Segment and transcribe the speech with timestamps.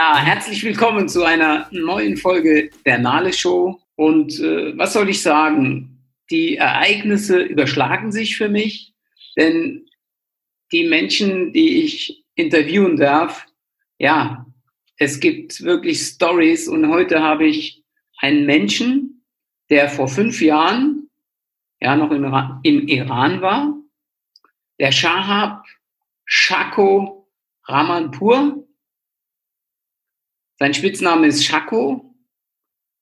[0.00, 3.80] Ja, herzlich willkommen zu einer neuen Folge der Nale Show.
[3.96, 6.06] Und äh, was soll ich sagen?
[6.30, 8.94] Die Ereignisse überschlagen sich für mich,
[9.36, 9.86] denn
[10.70, 13.44] die Menschen, die ich interviewen darf,
[13.98, 14.46] ja,
[14.98, 17.82] es gibt wirklich Stories und heute habe ich
[18.18, 19.24] einen Menschen,
[19.68, 21.10] der vor fünf Jahren
[21.80, 22.24] ja noch im,
[22.62, 23.74] im Iran war,
[24.78, 25.64] der Shahab
[26.24, 27.28] Shako
[27.64, 28.67] Ramanpur.
[30.58, 32.04] Sein Spitzname ist Shako.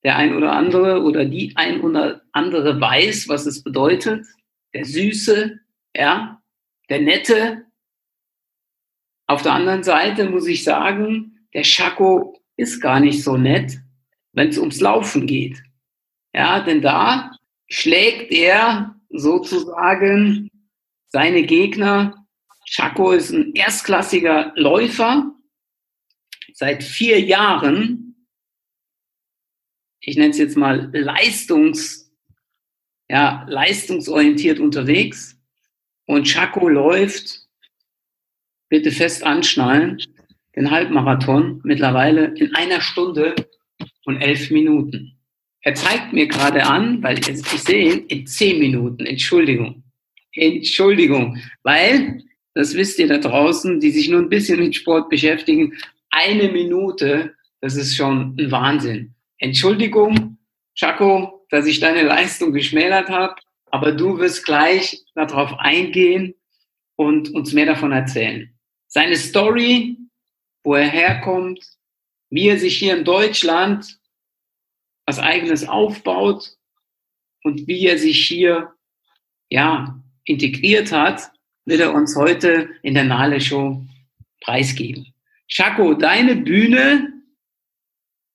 [0.05, 4.27] Der ein oder andere oder die ein oder andere weiß, was es bedeutet.
[4.75, 5.59] Der Süße,
[5.97, 6.43] ja,
[6.89, 7.65] der Nette.
[9.27, 13.79] Auf der anderen Seite muss ich sagen, der Schako ist gar nicht so nett,
[14.33, 15.61] wenn es ums Laufen geht.
[16.35, 17.33] Ja, denn da
[17.69, 20.51] schlägt er sozusagen
[21.09, 22.27] seine Gegner.
[22.67, 25.33] Schako ist ein erstklassiger Läufer
[26.57, 28.17] seit vier Jahren.
[30.01, 32.11] Ich nenne es jetzt mal Leistungs,
[33.11, 35.39] ja, leistungsorientiert unterwegs.
[36.07, 37.47] Und Schako läuft,
[38.69, 40.01] bitte fest anschnallen,
[40.55, 43.35] den Halbmarathon mittlerweile in einer Stunde
[44.07, 45.19] und elf Minuten.
[45.61, 49.05] Er zeigt mir gerade an, weil ich, ich sehe ihn in zehn Minuten.
[49.05, 49.83] Entschuldigung.
[50.33, 51.39] Entschuldigung.
[51.65, 52.23] Weil,
[52.55, 55.77] das wisst ihr da draußen, die sich nur ein bisschen mit Sport beschäftigen,
[56.11, 59.15] eine Minute, das ist schon ein Wahnsinn.
[59.39, 60.39] Entschuldigung,
[60.75, 63.37] Chaco, dass ich deine Leistung geschmälert habe,
[63.71, 66.35] aber du wirst gleich darauf eingehen
[66.97, 68.53] und uns mehr davon erzählen.
[68.89, 69.97] Seine Story
[70.67, 71.65] wo er herkommt,
[72.29, 74.01] wie er sich hier in Deutschland
[75.07, 76.57] was eigenes aufbaut
[77.45, 78.75] und wie er sich hier
[79.49, 81.31] ja integriert hat,
[81.67, 83.87] wird er uns heute in der Nale Show
[84.41, 85.15] preisgeben.
[85.49, 87.13] Chaco, deine Bühne.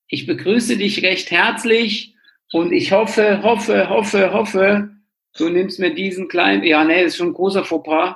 [0.07, 2.15] Ich begrüße dich recht herzlich
[2.51, 4.89] und ich hoffe, hoffe, hoffe, hoffe,
[5.37, 8.15] du nimmst mir diesen kleinen, ja, nee, ist schon ein großer Fauxpas,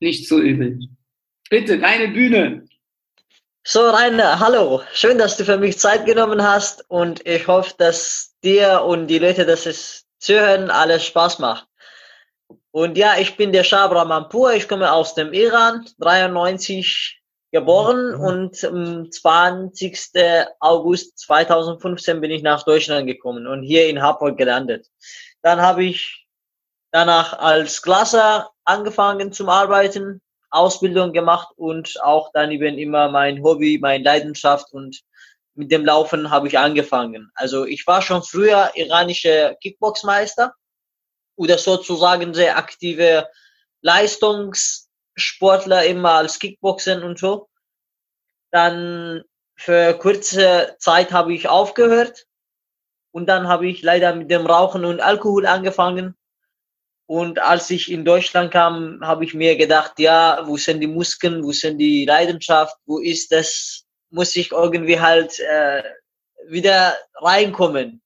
[0.00, 0.78] nicht so übel.
[1.48, 2.66] Bitte, deine Bühne.
[3.62, 4.82] So, Rainer, hallo.
[4.94, 9.18] Schön, dass du für mich Zeit genommen hast und ich hoffe, dass dir und die
[9.18, 11.66] Leute, das es zuhören, alles Spaß macht.
[12.70, 17.19] Und ja, ich bin der Shabra Mampur, ich komme aus dem Iran, 93
[17.52, 19.98] geboren und am 20.
[20.60, 24.86] August 2015 bin ich nach Deutschland gekommen und hier in Hamburg gelandet.
[25.42, 26.26] Dann habe ich
[26.92, 33.78] danach als Klasser angefangen zum Arbeiten Ausbildung gemacht und auch dann eben immer mein Hobby,
[33.80, 35.00] meine Leidenschaft und
[35.54, 37.30] mit dem Laufen habe ich angefangen.
[37.34, 40.54] Also ich war schon früher iranischer Kickboxmeister
[41.36, 43.28] oder sozusagen sehr aktive
[45.20, 47.48] Leistungssportler immer als Kickboxen und so.
[48.50, 49.22] Dann
[49.54, 52.26] für kurze Zeit habe ich aufgehört
[53.12, 56.16] und dann habe ich leider mit dem Rauchen und Alkohol angefangen
[57.06, 61.42] und als ich in Deutschland kam, habe ich mir gedacht, ja, wo sind die Muskeln,
[61.42, 65.82] wo sind die Leidenschaft, wo ist das, muss ich irgendwie halt äh,
[66.48, 68.00] wieder reinkommen.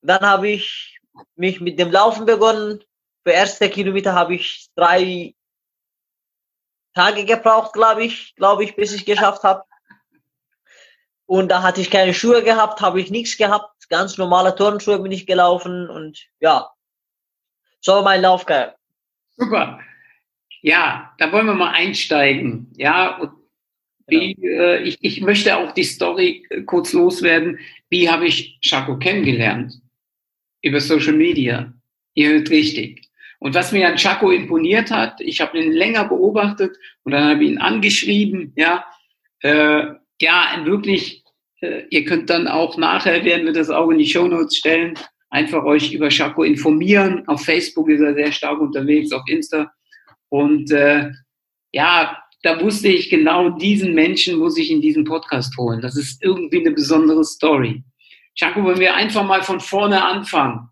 [0.00, 0.98] Dann habe ich
[1.36, 2.82] mich mit dem Laufen begonnen.
[3.24, 5.34] Für erste Kilometer habe ich drei
[6.94, 9.64] Tage gebraucht, glaube ich, glaube ich, bis ich geschafft habe.
[11.26, 15.12] Und da hatte ich keine Schuhe gehabt, habe ich nichts gehabt, ganz normale Turnschuhe bin
[15.12, 16.70] ich gelaufen und ja,
[17.80, 18.72] so mein Laufgang.
[19.36, 19.80] Super.
[20.60, 22.72] Ja, da wollen wir mal einsteigen.
[22.76, 23.32] Ja, und
[24.06, 24.62] wie, genau.
[24.62, 27.58] äh, ich, ich möchte auch die Story äh, kurz loswerden.
[27.88, 29.80] Wie habe ich Chaco kennengelernt?
[30.62, 31.72] Über Social Media.
[32.14, 33.08] Ihr hört richtig.
[33.42, 37.42] Und was mir an Chaco imponiert hat, ich habe ihn länger beobachtet und dann habe
[37.42, 38.84] ich ihn angeschrieben, ja,
[39.40, 39.86] äh,
[40.20, 41.24] ja, wirklich,
[41.60, 44.94] äh, ihr könnt dann auch nachher, werden wir das auch in die Show Notes stellen,
[45.28, 47.26] einfach euch über Schako informieren.
[47.26, 49.72] Auf Facebook ist er sehr stark unterwegs, auf Insta.
[50.28, 51.10] Und äh,
[51.72, 55.80] ja, da wusste ich genau, diesen Menschen muss ich in diesen Podcast holen.
[55.80, 57.82] Das ist irgendwie eine besondere Story.
[58.36, 60.68] Schako, wenn wir einfach mal von vorne anfangen.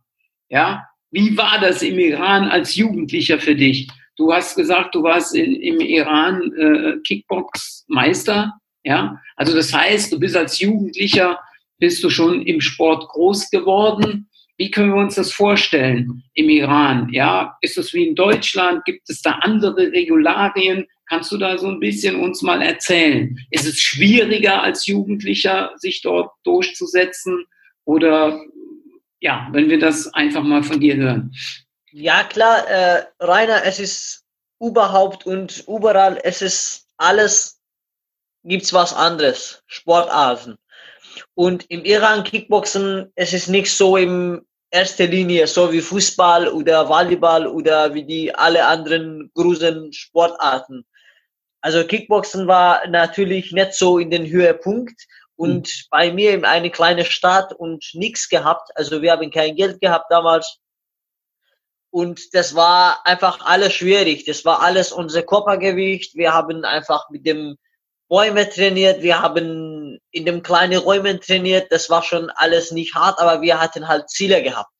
[0.49, 3.89] Ja, wie war das im Iran als Jugendlicher für dich?
[4.17, 8.53] Du hast gesagt, du warst in, im Iran äh, Kickbox-Meister.
[8.85, 11.39] Ja, also das heißt, du bist als Jugendlicher,
[11.79, 14.31] bist du schon im Sport groß geworden
[14.61, 17.09] wie können wir uns das vorstellen im Iran?
[17.13, 18.85] Ja, ist es wie in Deutschland?
[18.85, 20.85] Gibt es da andere Regularien?
[21.09, 23.39] Kannst du da so ein bisschen uns mal erzählen?
[23.51, 27.47] Ist es schwieriger als Jugendlicher, sich dort durchzusetzen?
[27.87, 28.39] Oder
[29.21, 31.35] ja, wenn wir das einfach mal von dir hören.
[31.93, 34.25] Ja, klar, äh, Rainer, es ist
[34.61, 37.61] überhaupt und überall, es ist alles
[38.45, 40.57] gibt's was anderes, Sportarten.
[41.35, 46.89] Und im Iran Kickboxen, es ist nicht so im erster Linie, so wie Fußball oder
[46.89, 50.85] Volleyball oder wie die alle anderen großen Sportarten.
[51.61, 55.07] Also Kickboxen war natürlich nicht so in den Höhepunkt
[55.41, 55.87] und mhm.
[55.91, 58.77] bei mir in eine kleine Stadt und nichts gehabt.
[58.77, 60.59] Also wir haben kein Geld gehabt damals.
[61.89, 64.27] Und das war einfach alles schwierig.
[64.27, 66.15] Das war alles unser Körpergewicht.
[66.15, 67.57] Wir haben einfach mit dem
[68.07, 69.01] Bäume trainiert.
[69.01, 71.73] Wir haben in dem kleinen Räumen trainiert.
[71.73, 74.71] Das war schon alles nicht hart, aber wir hatten halt Ziele gehabt.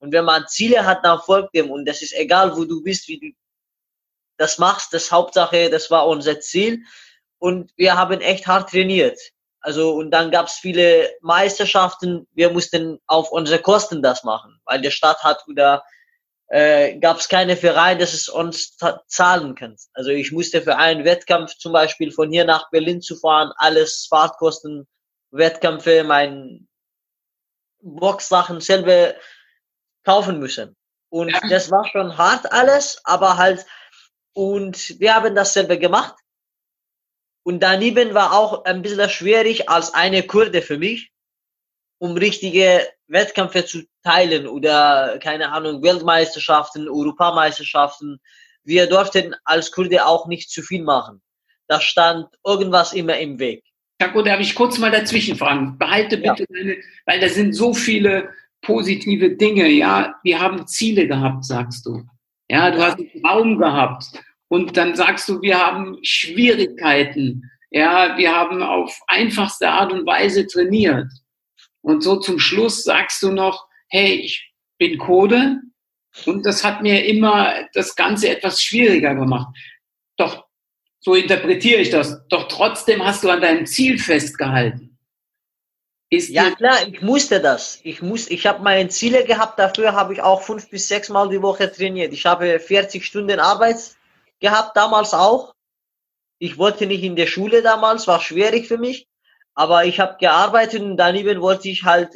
[0.00, 1.70] Und wenn man Ziele hat, dann folgt dem.
[1.70, 3.26] Und das ist egal, wo du bist, wie du
[4.36, 4.92] das machst.
[4.92, 6.82] Das Hauptsache, das war unser Ziel.
[7.38, 9.20] Und wir haben echt hart trainiert.
[9.60, 12.26] Also, und dann gab es viele Meisterschaften.
[12.32, 15.84] Wir mussten auf unsere Kosten das machen, weil die Stadt hat oder
[16.50, 18.76] äh, gab es keine Verein, das es uns
[19.06, 19.76] zahlen kann.
[19.92, 24.06] Also ich musste für einen Wettkampf zum Beispiel von hier nach Berlin zu fahren, alles
[24.10, 24.88] Fahrtkosten,
[25.30, 26.68] Wettkämpfe, mein
[27.82, 29.14] Boxsachen selber
[30.04, 30.76] kaufen müssen.
[31.08, 31.40] Und ja.
[31.48, 33.64] das war schon hart alles, aber halt,
[34.32, 36.14] und wir haben das selber gemacht.
[37.42, 41.10] Und daneben war auch ein bisschen schwierig als eine Kurde für mich,
[41.98, 48.20] um richtige Wettkämpfe zu teilen oder keine Ahnung, Weltmeisterschaften, Europameisterschaften.
[48.62, 51.22] Wir durften als Kurde auch nicht zu viel machen.
[51.66, 53.64] Da stand irgendwas immer im Weg.
[54.00, 55.76] Jaco, darf ich kurz mal dazwischen fragen?
[55.78, 56.58] Behalte bitte ja.
[56.58, 56.76] deine,
[57.06, 58.30] weil da sind so viele
[58.62, 59.68] positive Dinge.
[59.68, 62.02] Ja, wir haben Ziele gehabt, sagst du.
[62.48, 64.06] Ja, du hast einen Traum gehabt.
[64.50, 67.48] Und dann sagst du, wir haben Schwierigkeiten.
[67.70, 71.06] Ja, wir haben auf einfachste Art und Weise trainiert.
[71.82, 75.60] Und so zum Schluss sagst du noch, hey, ich bin Code
[76.26, 79.56] und das hat mir immer das Ganze etwas schwieriger gemacht.
[80.16, 80.46] Doch,
[80.98, 82.26] so interpretiere ich das.
[82.28, 84.98] Doch trotzdem hast du an deinem Ziel festgehalten.
[86.10, 87.78] Ist ja klar, ich musste das.
[87.84, 89.60] Ich muss, ich habe meine Ziele gehabt.
[89.60, 92.12] Dafür habe ich auch fünf bis sechs Mal die Woche trainiert.
[92.12, 93.94] Ich habe 40 Stunden Arbeit
[94.40, 95.54] gehabt damals auch.
[96.38, 99.06] Ich wollte nicht in der Schule damals, war schwierig für mich.
[99.54, 102.14] Aber ich habe gearbeitet und daneben wollte ich halt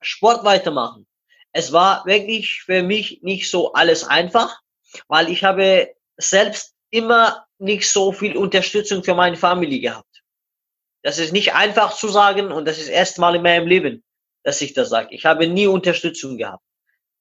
[0.00, 1.06] Sport weitermachen.
[1.52, 4.60] Es war wirklich für mich nicht so alles einfach,
[5.08, 10.22] weil ich habe selbst immer nicht so viel Unterstützung für meine Familie gehabt.
[11.02, 14.04] Das ist nicht einfach zu sagen und das ist erstmal in meinem Leben,
[14.42, 15.14] dass ich das sage.
[15.14, 16.64] Ich habe nie Unterstützung gehabt.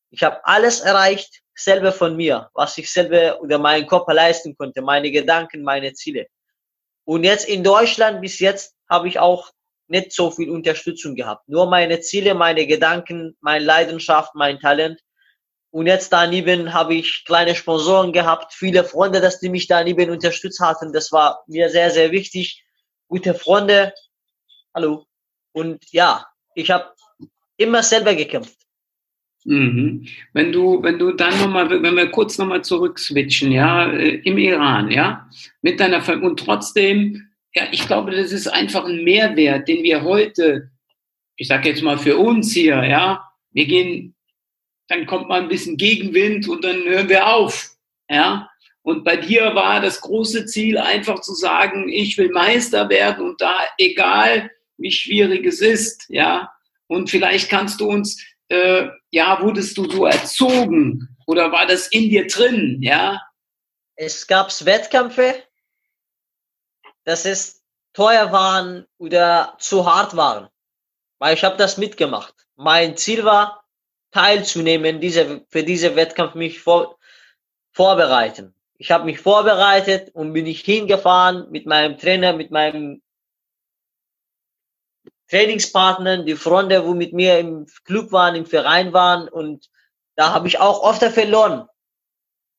[0.09, 4.81] Ich habe alles erreicht, selber von mir, was ich selber oder meinen Körper leisten konnte,
[4.81, 6.27] meine Gedanken, meine Ziele.
[7.05, 9.51] Und jetzt in Deutschland bis jetzt habe ich auch
[9.87, 11.47] nicht so viel Unterstützung gehabt.
[11.47, 14.99] Nur meine Ziele, meine Gedanken, meine Leidenschaft, mein Talent.
[15.71, 20.59] Und jetzt daneben habe ich kleine Sponsoren gehabt, viele Freunde, dass die mich daneben unterstützt
[20.59, 20.93] hatten.
[20.93, 22.63] Das war mir sehr, sehr wichtig.
[23.07, 23.93] Gute Freunde.
[24.73, 25.05] Hallo.
[25.51, 26.25] Und ja,
[26.55, 26.93] ich habe
[27.57, 28.64] immer selber gekämpft.
[29.45, 30.07] Mhm.
[30.33, 34.39] Wenn du, wenn du dann nochmal, wenn wir kurz nochmal zurück switchen, ja, äh, im
[34.39, 35.29] Iran, ja,
[35.61, 40.03] mit deiner Familie und trotzdem, ja, ich glaube, das ist einfach ein Mehrwert, den wir
[40.03, 40.71] heute,
[41.37, 44.15] ich sage jetzt mal für uns hier, ja, wir gehen,
[44.87, 47.69] dann kommt mal ein bisschen Gegenwind und dann hören wir auf,
[48.09, 48.49] ja.
[48.81, 53.41] Und bei dir war das große Ziel einfach zu sagen, ich will Meister werden und
[53.41, 56.51] da egal wie schwierig es ist, ja.
[56.87, 62.09] Und vielleicht kannst du uns äh, ja, wurdest du so erzogen oder war das in
[62.09, 63.21] dir drin, ja?
[63.95, 65.41] Es gab Wettkämpfe,
[67.05, 70.49] dass es teuer waren oder zu hart waren,
[71.17, 72.35] weil ich habe das mitgemacht.
[72.57, 73.63] Mein Ziel war,
[74.11, 76.97] teilzunehmen, diese, für diese Wettkampf mich vor,
[77.71, 78.53] vorbereiten.
[78.77, 83.01] Ich habe mich vorbereitet und bin ich hingefahren mit meinem Trainer, mit meinem
[85.29, 89.69] Trainingspartnern, die Freunde, wo mit mir im Club waren, im Verein waren und
[90.15, 91.67] da habe ich auch oft verloren.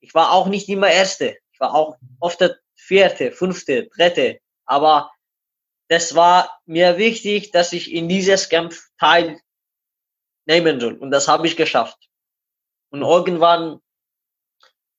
[0.00, 1.36] Ich war auch nicht immer Erste.
[1.52, 4.40] Ich war auch oft der Vierte, Fünfte, Dritte.
[4.66, 5.10] Aber
[5.88, 9.40] das war mir wichtig, dass ich in dieses Kampf teilnehmen
[10.80, 10.98] soll.
[10.98, 12.08] Und das habe ich geschafft.
[12.90, 13.80] Und irgendwann,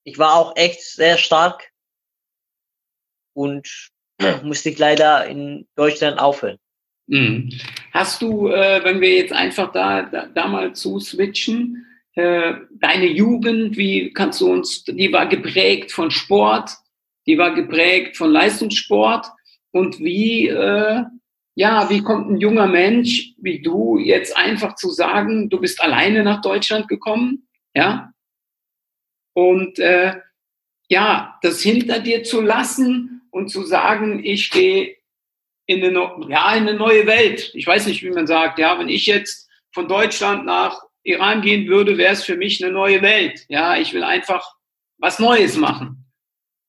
[0.03, 1.71] ich war auch echt sehr stark
[3.33, 3.91] und
[4.43, 6.59] musste ich leider in Deutschland aufhören.
[7.07, 7.49] Mhm.
[7.93, 11.85] Hast du, äh, wenn wir jetzt einfach da, da, da mal zu switchen,
[12.15, 16.71] äh, deine Jugend, wie kannst du uns, die war geprägt von Sport,
[17.25, 19.27] die war geprägt von Leistungssport
[19.71, 21.03] und wie, äh,
[21.55, 26.23] ja, wie kommt ein junger Mensch wie du jetzt einfach zu sagen, du bist alleine
[26.23, 28.11] nach Deutschland gekommen, ja,
[29.33, 30.15] und äh,
[30.89, 34.96] ja, das hinter dir zu lassen und zu sagen, ich gehe
[35.67, 37.51] in eine, ja, in eine neue Welt.
[37.53, 41.67] Ich weiß nicht, wie man sagt, ja, wenn ich jetzt von Deutschland nach Iran gehen
[41.67, 43.45] würde, wäre es für mich eine neue Welt.
[43.49, 44.55] Ja, ich will einfach
[44.97, 46.05] was Neues machen.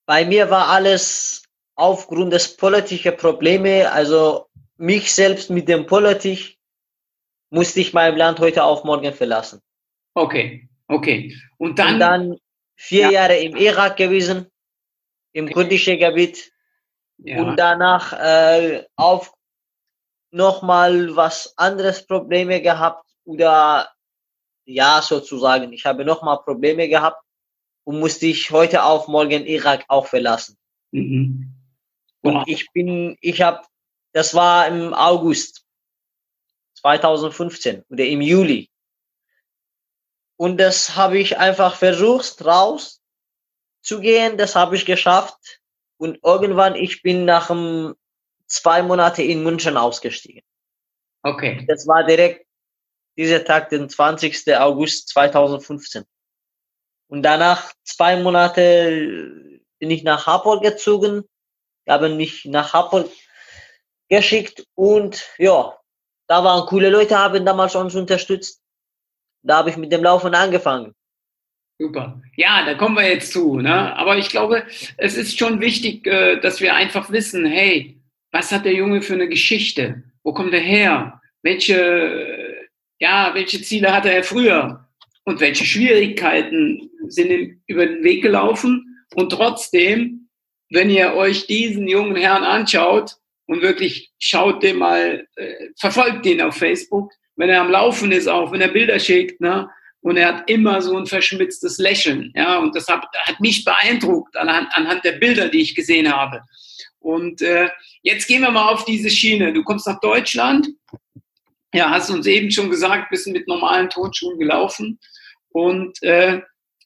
[0.06, 6.56] Bei mir war alles aufgrund des politischen Probleme, also mich selbst mit dem Politik
[7.50, 9.60] musste ich mein Land heute auf morgen verlassen.
[10.14, 11.34] Okay, okay.
[11.56, 12.36] Und dann, Und dann
[12.76, 13.10] vier ja.
[13.10, 14.46] Jahre im Irak gewesen,
[15.32, 15.54] im okay.
[15.54, 16.50] kurdischen Gebiet.
[17.18, 17.42] Ja.
[17.42, 19.32] Und danach äh, auf
[20.30, 23.90] nochmal was anderes Probleme gehabt oder
[24.64, 25.72] ja sozusagen.
[25.72, 27.22] Ich habe nochmal Probleme gehabt
[27.84, 30.56] und musste ich heute auf morgen Irak auch verlassen.
[30.92, 31.54] Mhm.
[32.22, 33.62] Und ich bin, ich habe,
[34.12, 35.64] das war im August
[36.74, 38.70] 2015 oder im Juli.
[40.36, 43.00] Und das habe ich einfach versucht, raus
[43.82, 44.36] zu gehen.
[44.36, 45.57] Das habe ich geschafft.
[45.98, 47.94] Und irgendwann, ich bin nach um,
[48.46, 50.42] zwei Monate in München ausgestiegen.
[51.22, 51.64] Okay.
[51.68, 52.46] Das war direkt
[53.16, 54.56] dieser Tag, den 20.
[54.56, 56.04] August 2015.
[57.08, 61.24] Und danach zwei Monate bin ich nach Hamburg gezogen,
[61.88, 63.10] haben mich nach Hamburg
[64.08, 65.76] geschickt und ja,
[66.26, 68.62] da waren coole Leute, haben damals uns unterstützt.
[69.42, 70.94] Da habe ich mit dem Laufen angefangen.
[71.78, 72.20] Super.
[72.36, 73.60] Ja, da kommen wir jetzt zu.
[73.60, 73.96] Ne?
[73.96, 74.64] Aber ich glaube,
[74.96, 78.00] es ist schon wichtig, äh, dass wir einfach wissen, hey,
[78.32, 80.02] was hat der Junge für eine Geschichte?
[80.24, 81.20] Wo kommt er her?
[81.42, 82.66] Welche,
[82.98, 84.88] ja, welche Ziele hatte er früher?
[85.24, 89.04] Und welche Schwierigkeiten sind ihm über den Weg gelaufen?
[89.14, 90.28] Und trotzdem,
[90.70, 93.16] wenn ihr euch diesen jungen Herrn anschaut
[93.46, 98.26] und wirklich schaut den mal, äh, verfolgt ihn auf Facebook, wenn er am Laufen ist
[98.26, 99.70] auch, wenn er Bilder schickt, ne?
[100.00, 102.32] Und er hat immer so ein verschmitztes Lächeln.
[102.34, 106.42] Ja, und das hat, hat mich beeindruckt anhand, anhand der Bilder, die ich gesehen habe.
[107.00, 107.68] Und äh,
[108.02, 109.52] jetzt gehen wir mal auf diese Schiene.
[109.52, 110.68] Du kommst nach Deutschland.
[111.74, 114.98] Ja, hast uns eben schon gesagt, bist mit normalen Tonschuhen gelaufen.
[115.50, 116.40] Und äh,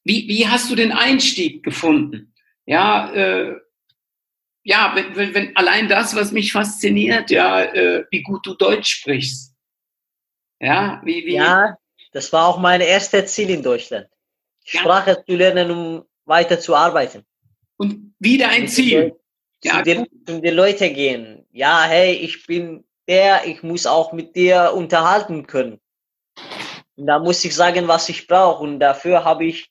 [0.05, 2.35] wie, wie hast du den Einstieg gefunden?
[2.67, 3.57] Ja, äh,
[4.65, 8.97] ja, wenn, wenn, wenn allein das, was mich fasziniert, ja, äh, wie gut du Deutsch
[8.97, 9.55] sprichst.
[10.61, 11.77] Ja, wie, wie, ja,
[12.13, 14.07] das war auch mein erstes Ziel in Deutschland.
[14.65, 15.25] Sprache ja.
[15.25, 17.25] zu lernen, um weiter zu arbeiten.
[17.79, 19.19] Und wieder ein Ziel.
[19.65, 19.79] Ja.
[19.79, 21.47] Zu, den, zu den Leuten gehen.
[21.51, 25.81] Ja, hey, ich bin der, ich muss auch mit dir unterhalten können.
[26.97, 28.63] Und da muss ich sagen, was ich brauche.
[28.63, 29.71] Und dafür habe ich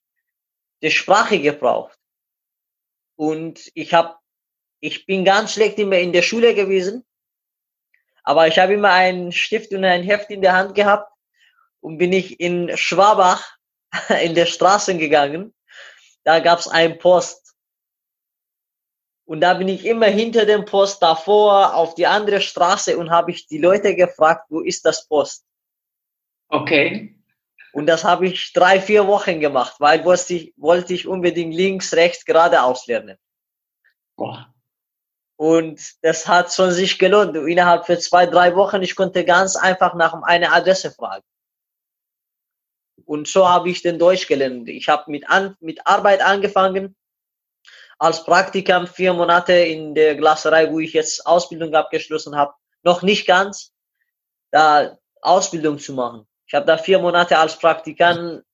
[0.82, 1.98] die Sprache gebraucht.
[3.16, 4.16] Und ich habe,
[4.80, 7.06] ich bin ganz schlecht immer in der Schule gewesen.
[8.24, 11.11] Aber ich habe immer einen Stift und ein Heft in der Hand gehabt
[11.82, 13.58] und bin ich in Schwabach
[14.24, 15.54] in der Straße gegangen.
[16.24, 17.56] Da gab es einen Post.
[19.26, 23.32] Und da bin ich immer hinter dem Post davor auf die andere Straße und habe
[23.32, 25.46] ich die Leute gefragt, wo ist das Post?
[26.50, 27.16] Okay.
[27.74, 31.94] Und das habe ich drei, vier Wochen gemacht, weil wollte ich, wollte ich unbedingt links,
[31.94, 33.18] rechts, geradeaus lernen.
[34.18, 34.54] Boah.
[35.38, 37.36] Und das hat schon sich gelohnt.
[37.36, 41.24] Innerhalb für zwei, drei Wochen, ich konnte ganz einfach nach einer Adresse fragen.
[43.12, 44.70] Und so habe ich den Deutsch gelernt.
[44.70, 46.96] Ich habe mit, an, mit Arbeit angefangen,
[48.00, 52.54] als Praktikant vier Monate in der Glaserei, wo ich jetzt Ausbildung abgeschlossen habe.
[52.84, 53.74] Noch nicht ganz,
[54.50, 56.26] da Ausbildung zu machen.
[56.48, 58.46] Ich habe da vier Monate als Praktikant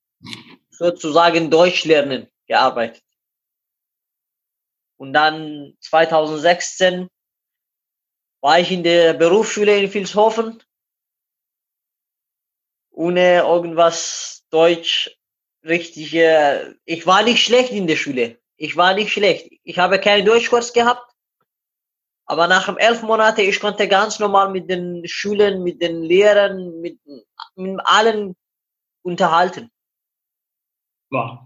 [0.71, 3.03] sozusagen Deutsch lernen gearbeitet.
[4.97, 7.07] Und dann 2016
[8.41, 10.63] war ich in der Berufsschule in Vilshofen
[12.97, 15.11] ohne irgendwas Deutsch
[15.63, 16.13] richtig.
[16.15, 18.39] Äh, ich war nicht schlecht in der Schule.
[18.57, 19.51] Ich war nicht schlecht.
[19.63, 21.03] Ich habe keinen Deutschkurs gehabt.
[22.25, 26.97] Aber nach elf Monaten, ich konnte ganz normal mit den Schülern, mit den Lehrern, mit,
[27.55, 28.35] mit allen
[29.03, 29.69] unterhalten.
[31.11, 31.39] Wow.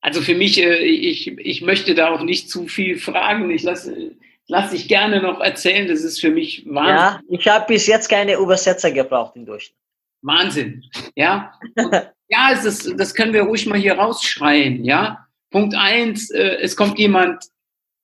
[0.00, 3.50] Also für mich, äh, ich, ich möchte da auch nicht zu viel fragen.
[3.50, 5.86] Ich lasse, lass dich gerne noch erzählen.
[5.86, 6.96] Das ist für mich Wahnsinn.
[6.96, 9.83] Ja, ich habe bis jetzt keine Übersetzer gebraucht in Deutschland.
[10.24, 10.84] Wahnsinn.
[11.14, 11.92] Ja, Und,
[12.28, 14.84] ja, es ist, das können wir ruhig mal hier rausschreien.
[14.84, 17.44] Ja, Punkt eins, äh, es kommt jemand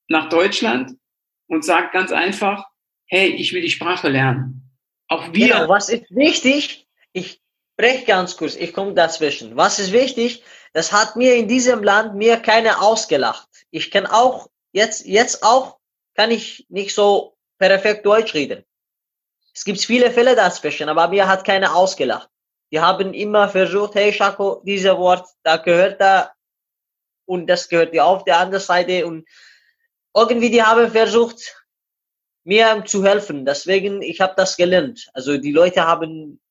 [0.07, 0.93] nach Deutschland
[1.47, 2.65] und sagt ganz einfach,
[3.07, 4.71] hey, ich will die Sprache lernen.
[5.07, 5.47] Auch wir.
[5.47, 6.87] Genau, was ist wichtig?
[7.11, 7.41] Ich
[7.73, 9.57] spreche ganz kurz, ich komme dazwischen.
[9.57, 10.43] Was ist wichtig?
[10.73, 13.49] Das hat mir in diesem Land mir keiner ausgelacht.
[13.71, 15.77] Ich kann auch jetzt, jetzt auch
[16.15, 18.63] kann ich nicht so perfekt Deutsch reden.
[19.53, 22.29] Es gibt viele Fälle dazwischen, aber mir hat keiner ausgelacht.
[22.71, 26.31] Die haben immer versucht, hey Schako, dieser Wort, da gehört da
[27.25, 29.27] und das gehört dir auf der anderen Seite und
[30.15, 31.61] irgendwie die haben versucht,
[32.43, 33.45] mir zu helfen.
[33.45, 35.09] Deswegen, ich habe das gelernt.
[35.13, 36.41] Also die Leute haben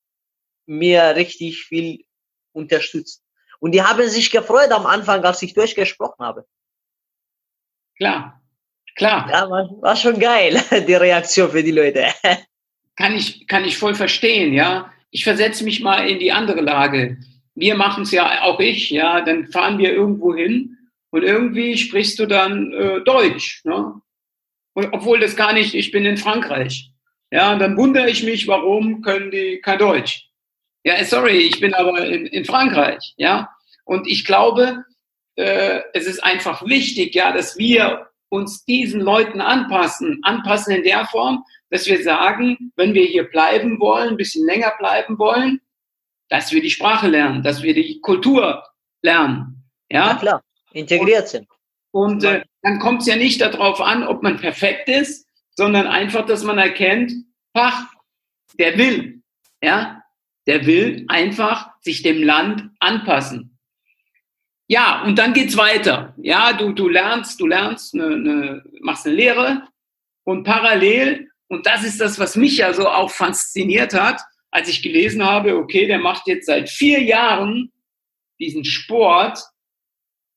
[0.67, 2.05] mir richtig viel
[2.53, 3.25] unterstützt.
[3.59, 6.47] Und die haben sich gefreut am Anfang, als ich durchgesprochen habe.
[7.97, 8.41] Klar,
[8.97, 9.29] klar.
[9.31, 12.07] Ja, war, war schon geil, die Reaktion für die Leute.
[12.97, 14.93] Kann ich, kann ich voll verstehen, ja.
[15.11, 17.19] Ich versetze mich mal in die andere Lage.
[17.55, 20.79] Wir machen es ja, auch ich, ja, dann fahren wir irgendwo hin
[21.11, 24.01] und irgendwie sprichst du dann äh, Deutsch, ne?
[24.75, 26.91] Und, obwohl das gar nicht, ich bin in Frankreich.
[27.33, 30.29] Ja, dann wundere ich mich, warum können die kein Deutsch?
[30.85, 33.51] Ja, sorry, ich bin aber in, in Frankreich, ja.
[33.85, 34.85] Und ich glaube,
[35.37, 40.21] äh, es ist einfach wichtig, ja, dass wir uns diesen Leuten anpassen.
[40.23, 44.73] Anpassen in der Form, dass wir sagen, wenn wir hier bleiben wollen, ein bisschen länger
[44.79, 45.61] bleiben wollen,
[46.29, 48.65] dass wir die Sprache lernen, dass wir die Kultur
[49.03, 49.65] lernen.
[49.91, 51.49] Ja, ja klar, integriert sind.
[51.93, 56.25] Und äh, dann kommt es ja nicht darauf an, ob man perfekt ist, sondern einfach,
[56.27, 57.13] dass man erkennt,
[57.53, 57.87] ach,
[58.59, 59.23] der will.
[59.63, 60.03] Ja,
[60.47, 63.50] der will einfach sich dem Land anpassen.
[64.71, 66.15] Ja, und dann geht's weiter.
[66.17, 69.69] Ja, du, du lernst, du lernst, eine, eine, machst eine Lehre
[70.23, 74.21] und parallel, und das ist das, was mich ja so auch fasziniert hat,
[74.53, 77.73] als ich gelesen habe, okay, der macht jetzt seit vier Jahren
[78.39, 79.41] diesen Sport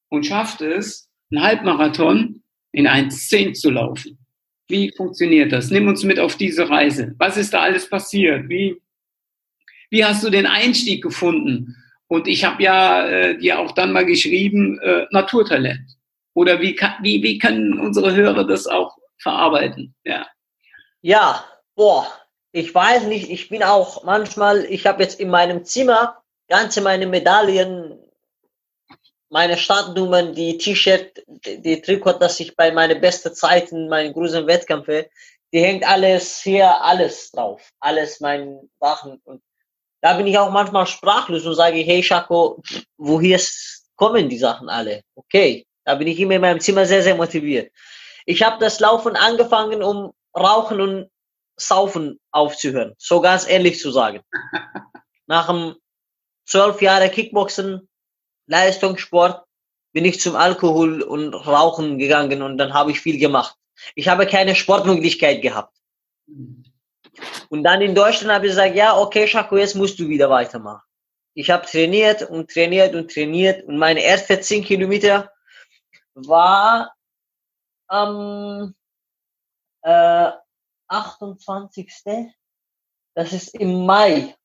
[0.10, 4.18] und schafft es, einen Halbmarathon in 1,10 zu laufen.
[4.68, 5.70] Wie funktioniert das?
[5.70, 7.14] Nimm uns mit auf diese Reise.
[7.20, 8.50] Was ist da alles passiert?
[8.50, 8.82] Wie,
[9.92, 11.76] wie hast du den Einstieg gefunden?
[12.14, 15.98] Und ich habe ja äh, dir auch dann mal geschrieben, äh, Naturtalent.
[16.36, 19.96] Oder wie, kann, wie, wie können unsere Hörer das auch verarbeiten?
[20.04, 20.28] Ja.
[21.02, 21.44] Ja,
[21.74, 22.06] boah,
[22.52, 27.08] ich weiß nicht, ich bin auch manchmal, ich habe jetzt in meinem Zimmer ganze meine
[27.08, 27.98] Medaillen,
[29.30, 35.10] meine Startnummern, die T-Shirt, die Trikot, das ich bei meinen besten Zeiten, meinen großen Wettkämpfe,
[35.52, 37.72] die hängt alles hier, alles drauf.
[37.80, 39.42] Alles mein Wachen und
[40.04, 42.62] da bin ich auch manchmal sprachlos und sage, hey Schako,
[42.98, 43.40] woher
[43.96, 45.02] kommen die Sachen alle?
[45.16, 47.72] Okay, da bin ich immer in meinem Zimmer sehr, sehr motiviert.
[48.26, 51.10] Ich habe das Laufen angefangen, um Rauchen und
[51.56, 52.96] Saufen aufzuhören.
[52.98, 54.20] So ganz ehrlich zu sagen.
[55.28, 55.76] Nach einem
[56.46, 57.88] zwölf Jahre Kickboxen,
[58.48, 59.46] Leistungssport,
[59.94, 63.56] bin ich zum Alkohol und Rauchen gegangen und dann habe ich viel gemacht.
[63.96, 65.78] Ich habe keine Sportmöglichkeit gehabt.
[67.50, 70.82] Und dann in Deutschland habe ich gesagt, ja, okay, Schako, jetzt musst du wieder weitermachen.
[71.36, 75.32] Ich habe trainiert und trainiert und trainiert und meine erste 10 Kilometer
[76.14, 76.94] war
[77.88, 78.76] am
[79.82, 80.32] äh,
[80.88, 81.92] 28.
[83.16, 84.36] Das ist im Mai.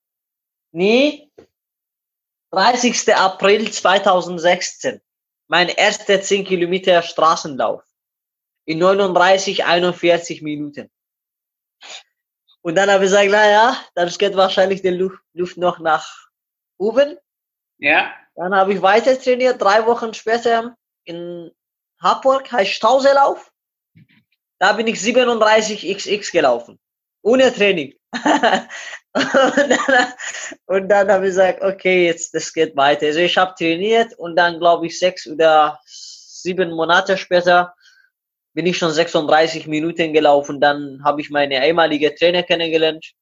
[0.73, 1.31] Nee,
[2.51, 3.15] 30.
[3.15, 5.01] April 2016.
[5.49, 7.83] Mein erster 10 Kilometer Straßenlauf.
[8.65, 10.91] In 39, 41 Minuten.
[12.69, 16.29] Und dann habe ich gesagt, naja, dann geht wahrscheinlich die Luft, Luft noch nach
[16.77, 17.17] oben.
[17.79, 18.13] Ja.
[18.35, 21.51] Dann habe ich weiter trainiert, drei Wochen später in
[21.99, 23.51] Hamburg, heißt Stauselauf.
[24.59, 26.79] Da bin ich 37xx gelaufen.
[27.23, 27.95] Ohne Training.
[28.13, 28.23] und
[29.15, 30.13] dann,
[30.67, 33.07] und dann habe ich gesagt, okay, jetzt das geht weiter.
[33.07, 37.75] Also ich habe trainiert und dann glaube ich sechs oder sieben Monate später
[38.59, 40.61] bin ich schon 36 Minuten gelaufen.
[40.61, 43.13] Dann habe ich meine ehemalige Trainer kennengelernt.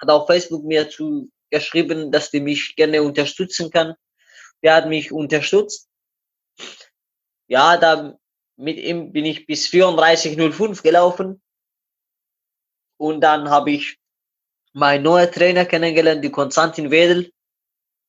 [0.00, 3.94] Hat auf Facebook mir zu geschrieben, dass die mich gerne unterstützen kann.
[4.62, 5.90] Der hat mich unterstützt.
[7.46, 8.16] Ja, da
[8.56, 11.42] mit ihm bin ich bis 34,05 gelaufen.
[12.96, 13.98] Und dann habe ich
[14.72, 17.30] meinen neuen Trainer kennengelernt, die Konstantin Wedel.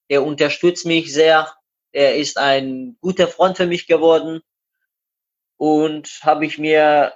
[0.09, 1.53] Der unterstützt mich sehr.
[1.91, 4.41] Er ist ein guter Freund für mich geworden
[5.59, 7.13] und habe ich mir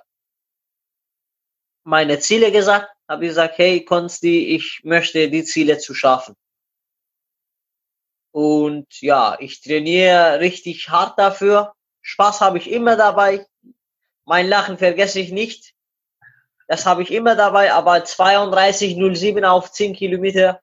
[1.83, 6.35] meine Ziele gesagt, habe ich gesagt, hey Konsti, ich möchte die Ziele zu schaffen.
[8.31, 11.73] Und ja, ich trainiere richtig hart dafür.
[12.01, 13.45] Spaß habe ich immer dabei.
[14.25, 15.73] Mein Lachen vergesse ich nicht.
[16.67, 20.61] Das habe ich immer dabei, aber 32,07 auf 10 Kilometer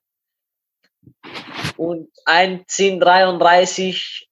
[1.77, 4.27] und 1,10,33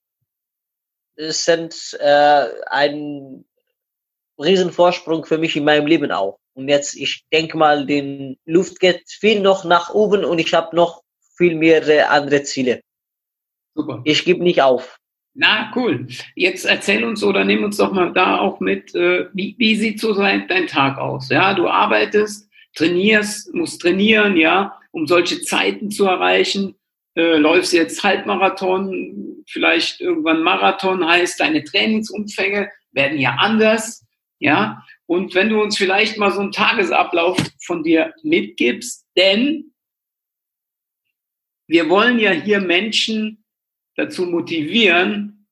[1.28, 3.44] sind äh, ein
[4.38, 6.38] Riesenvorsprung für mich in meinem Leben auch.
[6.54, 10.74] Und jetzt, ich denke mal, den Luft geht viel noch nach oben und ich habe
[10.74, 11.02] noch
[11.36, 12.80] viel mehr andere Ziele.
[13.74, 14.00] Super.
[14.04, 14.98] Ich gebe nicht auf.
[15.34, 16.08] Na, cool.
[16.34, 20.00] Jetzt erzähl uns oder nimm uns doch mal da auch mit, äh, wie, wie sieht
[20.00, 21.28] so dein, dein Tag aus?
[21.28, 26.74] Ja, du arbeitest, trainierst, musst trainieren, ja, um solche Zeiten zu erreichen
[27.16, 34.06] äh, läufst jetzt Halbmarathon, vielleicht irgendwann Marathon, heißt deine Trainingsumfänge werden ja anders.
[34.38, 39.72] Ja, und wenn du uns vielleicht mal so einen Tagesablauf von dir mitgibst, denn
[41.66, 43.44] wir wollen ja hier Menschen
[43.96, 45.46] dazu motivieren,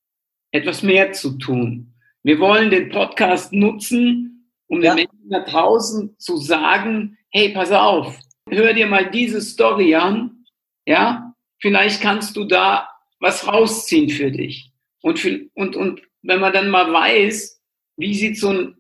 [0.53, 1.95] etwas mehr zu tun.
[2.23, 4.95] Wir wollen den Podcast nutzen, um ja.
[4.95, 8.19] den Menschen da draußen zu sagen, hey, pass auf,
[8.49, 10.45] hör dir mal diese Story an,
[10.87, 11.28] ja,
[11.61, 12.89] vielleicht kannst du da
[13.21, 14.73] was rausziehen für dich.
[15.03, 17.63] Und, und, und wenn man dann mal weiß,
[17.97, 18.77] wie sieht so ein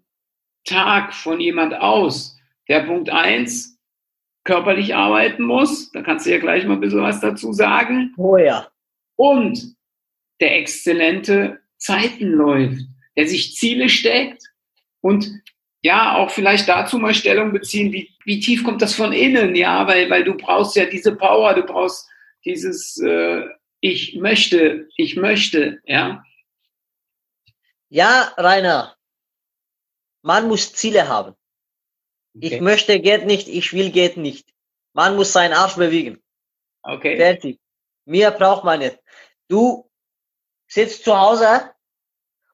[0.64, 2.36] Tag von jemand aus,
[2.68, 3.78] der Punkt eins
[4.44, 8.14] körperlich arbeiten muss, da kannst du ja gleich mal ein bisschen was dazu sagen.
[8.16, 8.68] Oh ja.
[9.16, 9.76] Und
[10.40, 12.82] der exzellente Zeiten läuft,
[13.16, 14.42] der sich Ziele steckt
[15.00, 15.30] und
[15.82, 19.86] ja, auch vielleicht dazu mal Stellung beziehen, wie, wie tief kommt das von innen, ja,
[19.86, 22.08] weil, weil du brauchst ja diese Power, du brauchst
[22.44, 23.48] dieses äh,
[23.80, 26.24] Ich möchte, ich möchte, ja.
[27.88, 28.96] Ja, Rainer,
[30.22, 31.34] man muss Ziele haben.
[32.34, 32.54] Okay.
[32.54, 34.52] Ich möchte geht nicht, ich will geht nicht.
[34.92, 36.22] Man muss seinen Arsch bewegen.
[36.82, 37.16] Okay.
[37.16, 37.60] Fertig.
[38.04, 38.98] Mir braucht man nicht.
[39.48, 39.88] Du
[40.66, 41.72] sitzt zu Hause,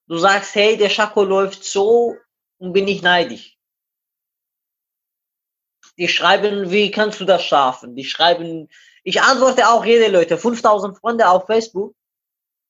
[0.06, 2.16] du sagst, hey, der Schako läuft so
[2.58, 3.53] und bin ich neidisch.
[5.98, 7.94] Die schreiben, wie kannst du das schaffen?
[7.94, 8.68] Die schreiben,
[9.04, 11.94] ich antworte auch jede Leute, 5000 Freunde auf Facebook.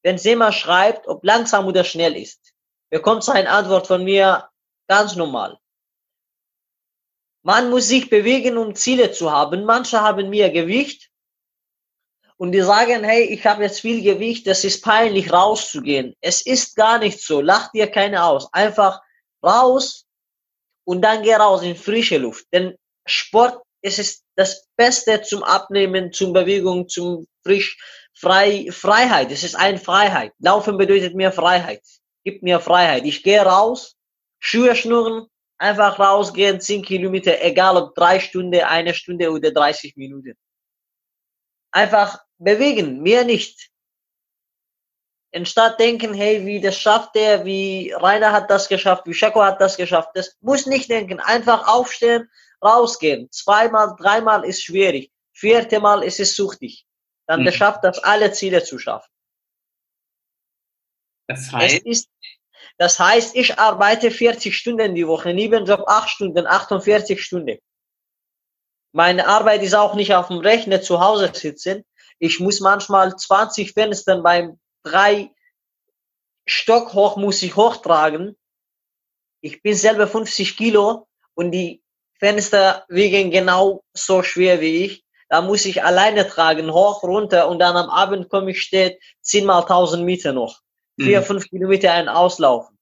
[0.02, 2.52] Wenn jemand schreibt, ob langsam oder schnell ist,
[2.90, 4.48] bekommt seine Antwort von mir
[4.86, 5.58] ganz normal.
[7.42, 9.64] Man muss sich bewegen, um Ziele zu haben.
[9.64, 11.10] Manche haben mehr Gewicht
[12.36, 16.14] und die sagen, hey, ich habe jetzt viel Gewicht, das ist peinlich rauszugehen.
[16.20, 17.40] Es ist gar nicht so.
[17.40, 18.52] Lach dir keine aus.
[18.52, 19.00] Einfach
[19.42, 20.06] raus
[20.84, 22.46] und dann geh raus in frische Luft.
[22.52, 27.76] Denn Sport es ist das Beste zum Abnehmen, zum Bewegung, zum frisch,
[28.14, 29.30] frei, Freiheit.
[29.30, 30.32] Es ist eine Freiheit.
[30.38, 31.82] Laufen bedeutet mir Freiheit.
[32.24, 33.04] Gibt mir Freiheit.
[33.04, 33.94] Ich gehe raus,
[34.38, 35.26] Schuhe schnurren,
[35.58, 40.34] einfach rausgehen, 10 Kilometer, egal ob drei Stunden, eine Stunde oder 30 Minuten.
[41.70, 43.68] Einfach bewegen, mehr nicht
[45.34, 49.60] anstatt denken, hey, wie das schafft der, wie Rainer hat das geschafft, wie Schako hat
[49.60, 51.20] das geschafft, das muss nicht denken.
[51.20, 52.30] Einfach aufstehen,
[52.64, 53.30] rausgehen.
[53.30, 55.10] Zweimal, dreimal ist schwierig.
[55.32, 56.86] Vierte Mal ist es suchtig.
[57.26, 57.52] Dann mhm.
[57.52, 59.10] schafft das, alle Ziele zu schaffen.
[61.26, 62.08] Das heißt, ist,
[62.76, 67.58] das heißt, ich arbeite 40 Stunden die Woche, Nebenjob 8 Stunden, 48 Stunden.
[68.92, 71.84] Meine Arbeit ist auch nicht auf dem Rechner zu Hause sitzen.
[72.18, 75.30] Ich muss manchmal 20 Fenster beim drei
[76.46, 78.36] Stock hoch muss ich hochtragen.
[79.40, 81.83] Ich bin selber 50 Kilo und die
[82.24, 85.04] Fenster wiegen genau so schwer wie ich.
[85.28, 89.44] Da muss ich alleine tragen, hoch, runter und dann am Abend komme ich steht 10
[89.44, 90.60] mal 1000 Meter noch.
[90.98, 91.24] Vier, mhm.
[91.24, 92.78] fünf Kilometer ein Auslaufen.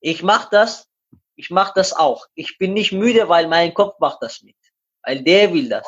[0.00, 0.88] Ich mache das,
[1.36, 2.28] ich mache das auch.
[2.34, 4.56] Ich bin nicht müde, weil mein Kopf macht das mit.
[5.02, 5.86] Weil der will das.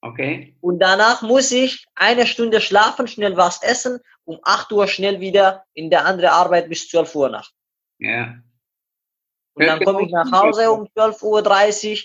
[0.00, 0.56] Okay.
[0.62, 5.64] Und danach muss ich eine Stunde schlafen, schnell was essen, um 8 Uhr schnell wieder
[5.74, 7.50] in der andere Arbeit bis 12 Uhr nach.
[7.98, 8.36] Ja.
[9.58, 11.98] Und dann komme ich nach Hause um 12.30 Uhr,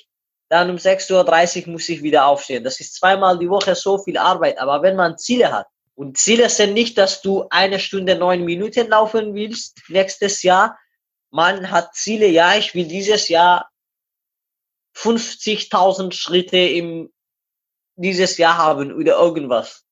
[0.49, 2.63] dann um 6.30 Uhr muss ich wieder aufstehen.
[2.63, 4.57] Das ist zweimal die Woche so viel Arbeit.
[4.59, 8.89] Aber wenn man Ziele hat, und Ziele sind nicht, dass du eine Stunde neun Minuten
[8.89, 10.77] laufen willst nächstes Jahr.
[11.29, 13.69] Man hat Ziele, ja, ich will dieses Jahr
[14.95, 17.11] 50.000 Schritte im
[17.95, 19.85] dieses Jahr haben oder irgendwas.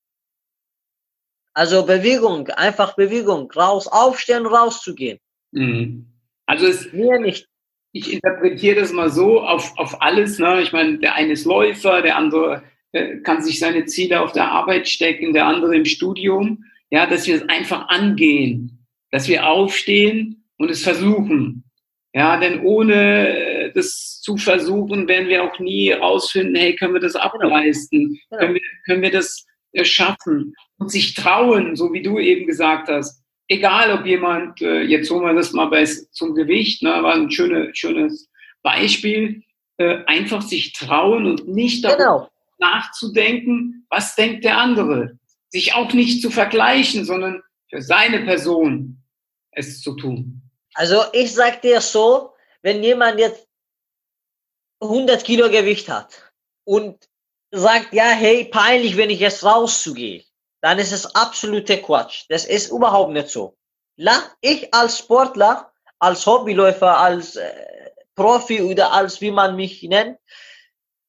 [1.54, 5.20] Also Bewegung, einfach Bewegung, raus, aufstehen, rauszugehen.
[5.52, 6.12] Mhm.
[6.48, 7.48] Also es, Mir nicht.
[7.94, 10.40] Ich interpretiere das mal so auf, auf alles.
[10.40, 10.62] Ne?
[10.62, 14.50] Ich meine, der eine ist Läufer, der andere äh, kann sich seine Ziele auf der
[14.50, 16.64] Arbeit stecken, der andere im Studium.
[16.90, 21.64] Ja, dass wir es einfach angehen, dass wir aufstehen und es versuchen.
[22.14, 27.00] Ja, denn ohne äh, das zu versuchen, werden wir auch nie rausfinden, hey, können wir
[27.00, 28.20] das ableisten?
[28.30, 28.42] Genau.
[28.42, 30.54] Können, wir, können wir das äh, schaffen?
[30.78, 33.21] Und sich trauen, so wie du eben gesagt hast.
[33.52, 37.30] Egal, ob jemand, äh, jetzt holen wir das mal bei, zum Gewicht, ne, war ein
[37.30, 38.30] schöne, schönes
[38.64, 39.44] Beispiel,
[40.06, 42.30] einfach sich trauen und nicht darüber genau.
[42.60, 45.18] nachzudenken, was denkt der andere.
[45.50, 49.02] Sich auch nicht zu vergleichen, sondern für seine Person
[49.52, 50.42] es zu tun.
[50.76, 53.48] Also ich sag dir so, wenn jemand jetzt
[54.82, 56.32] 100 Kilo Gewicht hat
[56.64, 57.10] und
[57.52, 60.24] sagt, ja, hey, peinlich, wenn ich jetzt rauszugehe,
[60.62, 62.26] dann ist es absolute Quatsch.
[62.30, 63.58] Das ist überhaupt nicht so.
[64.42, 67.52] Ich als Sportler, als Hobbyläufer, als äh,
[68.16, 70.18] Profi oder als wie man mich nennt,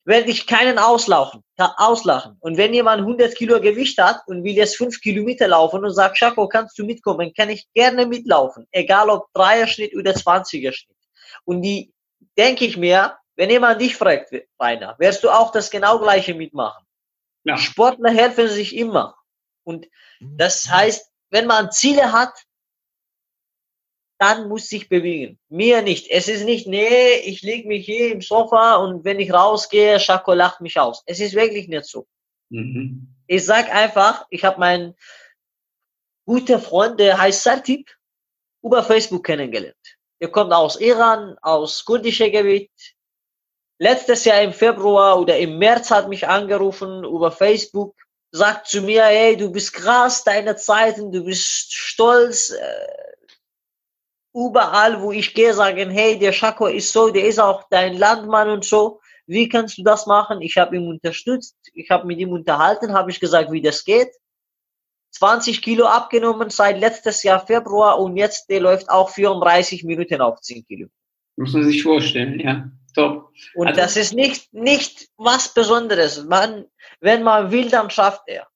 [0.04, 2.36] werde ich keinen auslachen, auslachen.
[2.40, 6.18] Und wenn jemand 100 Kilo Gewicht hat und will jetzt 5 Kilometer laufen und sagt,
[6.18, 8.66] Schako, kannst du mitkommen, kann ich gerne mitlaufen.
[8.72, 10.96] Egal ob Dreier-Schnitt oder 20er-Schnitt.
[11.44, 11.92] Und die
[12.36, 16.84] denke ich mir, wenn jemand dich fragt, Rainer, wirst du auch das genau gleiche mitmachen.
[17.44, 17.56] Ja.
[17.56, 19.16] Sportler helfen sich immer.
[19.64, 19.88] Und
[20.20, 22.32] das heißt, wenn man Ziele hat,
[24.18, 25.38] dann muss sich bewegen.
[25.48, 26.08] Mir nicht.
[26.08, 30.34] Es ist nicht, nee, ich liege mich hier im Sofa und wenn ich rausgehe, Schako
[30.34, 31.02] lacht mich aus.
[31.06, 32.06] Es ist wirklich nicht so.
[32.50, 33.08] Mhm.
[33.26, 34.94] Ich sag einfach, ich habe meinen
[36.24, 37.90] guten Freund, der heißt Sartip,
[38.62, 39.98] über Facebook kennengelernt.
[40.20, 42.70] Er kommt aus Iran, aus kurdischer Gebiet.
[43.78, 47.96] Letztes Jahr im Februar oder im März hat mich angerufen über Facebook,
[48.32, 52.50] sagt zu mir, hey, du bist krass, deine Zeiten, du bist stolz.
[52.50, 52.86] Äh,
[54.34, 58.48] überall, wo ich gehe, sagen, hey, der Schako ist so, der ist auch dein Landmann
[58.48, 59.00] und so.
[59.26, 60.40] Wie kannst du das machen?
[60.40, 64.10] Ich habe ihn unterstützt, ich habe mit ihm unterhalten, habe ich gesagt, wie das geht.
[65.12, 70.40] 20 Kilo abgenommen seit letztes Jahr Februar und jetzt der läuft auch 34 Minuten auf
[70.40, 70.88] 10 Kilo.
[71.36, 72.70] Muss man sich vorstellen, ja.
[72.94, 73.30] Top.
[73.54, 76.24] Und also, das ist nicht, nicht was Besonderes.
[76.24, 76.66] Man,
[77.02, 78.46] wenn man will, dann schafft er.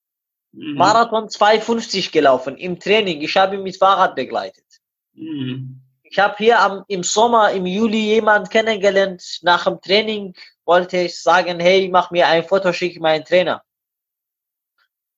[0.53, 0.75] Mhm.
[0.75, 3.21] Marathon 250 gelaufen im Training.
[3.21, 4.65] Ich habe ihn mit Fahrrad begleitet.
[5.13, 5.83] Mhm.
[6.05, 9.41] Ich habe hier am, im Sommer, im Juli jemand kennengelernt.
[9.43, 13.63] Nach dem Training wollte ich sagen, hey, mach mir ein Foto, schick meinen Trainer.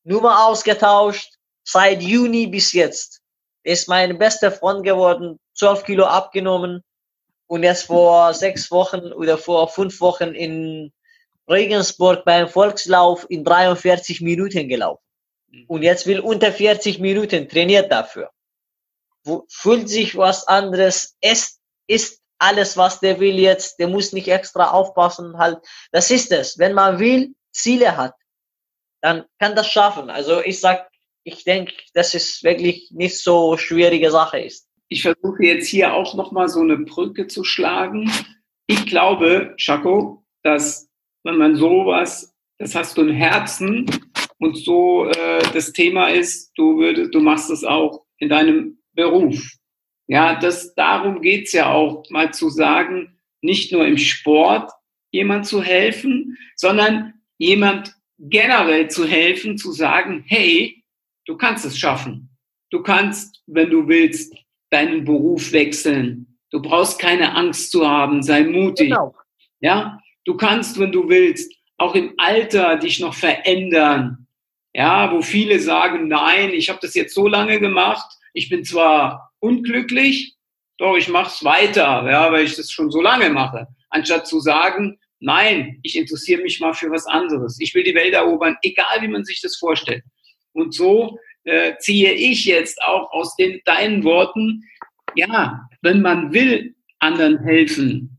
[0.04, 3.20] Nummer ausgetauscht, seit Juni bis jetzt.
[3.62, 6.82] Ist mein bester Freund geworden, 12 Kilo abgenommen
[7.46, 10.92] und jetzt vor sechs Wochen oder vor fünf Wochen in
[11.48, 15.02] Regensburg beim Volkslauf in 43 Minuten gelaufen.
[15.50, 15.64] Mhm.
[15.66, 18.30] Und jetzt will unter 40 Minuten trainiert dafür.
[19.48, 24.70] Fühlt sich was anderes, ist, ist alles, was der will jetzt, der muss nicht extra
[24.70, 25.58] aufpassen, halt.
[25.92, 26.58] Das ist es.
[26.58, 28.14] Wenn man will, Ziele hat,
[29.00, 30.10] dann kann das schaffen.
[30.10, 30.88] Also ich sag,
[31.24, 34.68] ich denke, dass es wirklich nicht so schwierige Sache ist.
[34.88, 38.10] Ich versuche jetzt hier auch nochmal so eine Brücke zu schlagen.
[38.66, 40.87] Ich glaube, Chaco, dass
[41.24, 43.86] wenn man sowas, das hast du im Herzen
[44.38, 49.40] und so äh, das Thema ist, du würdest, du machst es auch in deinem Beruf.
[50.06, 54.70] Ja, das, darum geht's ja auch, mal zu sagen, nicht nur im Sport
[55.10, 60.82] jemand zu helfen, sondern jemand generell zu helfen, zu sagen, hey,
[61.26, 62.30] du kannst es schaffen.
[62.70, 64.34] Du kannst, wenn du willst,
[64.70, 66.38] deinen Beruf wechseln.
[66.50, 68.88] Du brauchst keine Angst zu haben, sei mutig.
[68.88, 69.14] Genau.
[69.60, 69.98] Ja,
[70.28, 74.26] du kannst, wenn du willst, auch im Alter dich noch verändern.
[74.74, 79.32] Ja, wo viele sagen, nein, ich habe das jetzt so lange gemacht, ich bin zwar
[79.40, 80.34] unglücklich,
[80.76, 83.66] doch ich mache es weiter, ja, weil ich das schon so lange mache.
[83.90, 87.58] Anstatt zu sagen, Nein, ich interessiere mich mal für was anderes.
[87.60, 90.04] Ich will die Welt erobern, egal wie man sich das vorstellt.
[90.52, 94.62] Und so äh, ziehe ich jetzt auch aus den deinen Worten,
[95.14, 98.17] ja, wenn man will anderen helfen,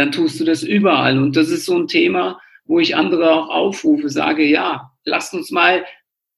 [0.00, 1.18] dann tust du das überall.
[1.18, 5.50] Und das ist so ein Thema, wo ich andere auch aufrufe, sage, ja, lasst uns
[5.50, 5.84] mal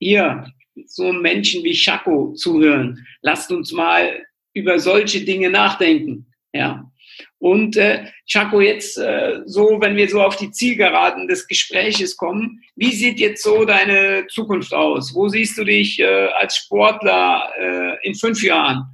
[0.00, 0.52] hier
[0.86, 3.06] so Menschen wie Schako zuhören.
[3.20, 6.26] Lasst uns mal über solche Dinge nachdenken.
[6.52, 6.90] Ja,
[7.38, 12.60] und äh, Chaco, jetzt äh, so, wenn wir so auf die Zielgeraden des Gespräches kommen,
[12.74, 15.14] wie sieht jetzt so deine Zukunft aus?
[15.14, 18.84] Wo siehst du dich äh, als Sportler äh, in fünf Jahren?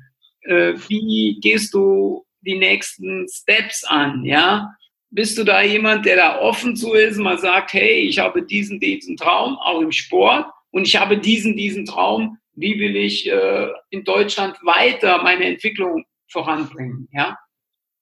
[0.43, 4.25] Äh, wie gehst du die nächsten Steps an?
[4.25, 4.75] Ja,
[5.11, 8.81] bist du da jemand, der da offen zu ist, mal sagt, hey, ich habe diesen,
[8.81, 13.69] diesen Traum, auch im Sport, und ich habe diesen, diesen Traum, wie will ich äh,
[13.91, 17.09] in Deutschland weiter meine Entwicklung voranbringen?
[17.13, 17.39] Ja.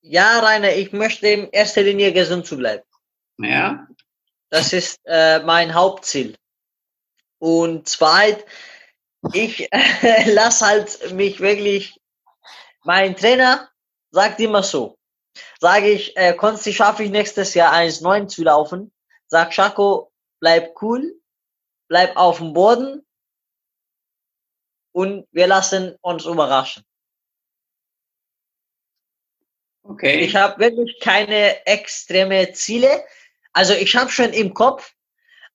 [0.00, 2.85] Ja, Rainer, ich möchte in erster Linie gesund zu bleiben.
[3.38, 3.87] Ja.
[4.50, 6.37] Das ist äh, mein Hauptziel.
[7.38, 8.44] Und zweit,
[9.32, 12.00] ich äh, lasse halt mich wirklich,
[12.85, 13.68] mein Trainer
[14.10, 14.98] sagt immer so,
[15.60, 18.92] sage ich, äh, Konsti schaffe ich nächstes Jahr 1,9 zu laufen,
[19.26, 21.20] sag Schako, bleib cool,
[21.88, 23.06] bleib auf dem Boden
[24.92, 26.84] und wir lassen uns überraschen.
[29.82, 30.20] Okay.
[30.20, 33.04] Ich habe wirklich keine extreme Ziele.
[33.52, 34.94] Also ich habe schon im Kopf,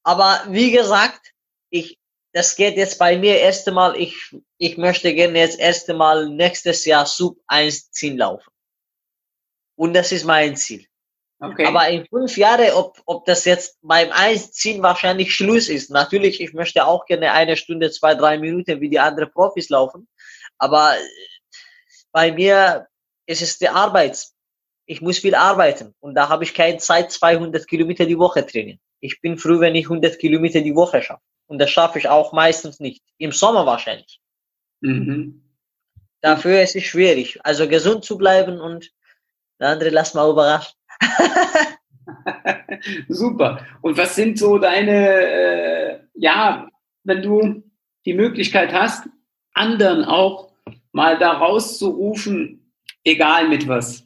[0.03, 1.33] aber wie gesagt,
[1.69, 1.99] ich,
[2.34, 4.15] das geht jetzt bei mir erste Mal, ich,
[4.58, 8.52] ich möchte gerne jetzt erste Mal nächstes Jahr Sub 1 ziehen laufen.
[9.76, 10.86] Und das ist mein Ziel.
[11.39, 11.65] Okay.
[11.65, 15.89] Aber in fünf Jahren, ob, ob das jetzt beim 1 ziehen wahrscheinlich Schluss ist.
[15.89, 20.08] Natürlich, ich möchte auch gerne eine Stunde, zwei, drei Minuten wie die anderen Profis laufen.
[20.58, 20.96] Aber
[22.12, 22.88] bei mir
[23.32, 24.28] es ist die Arbeit.
[24.86, 28.80] Ich muss viel arbeiten und da habe ich keine Zeit, 200 Kilometer die Woche trainieren.
[29.00, 31.24] Ich bin früh, wenn ich 100 Kilometer die Woche schaffe.
[31.51, 33.03] Und das schaffe ich auch meistens nicht.
[33.17, 34.21] Im Sommer wahrscheinlich.
[34.79, 35.43] Mhm.
[36.21, 37.39] Dafür ist es schwierig.
[37.43, 38.89] Also gesund zu bleiben und
[39.59, 40.73] Der andere lass mal überraschen.
[43.09, 43.67] Super.
[43.81, 46.69] Und was sind so deine, äh, ja,
[47.03, 47.61] wenn du
[48.05, 49.09] die Möglichkeit hast,
[49.53, 50.53] anderen auch
[50.93, 52.71] mal da rauszurufen,
[53.03, 54.05] egal mit was.